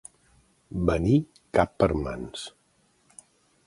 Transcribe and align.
Venir 0.91 1.19
cap 1.59 1.77
per 1.85 1.91
mans. 2.09 2.51